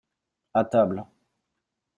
À 0.55 0.63
table. 0.65 1.05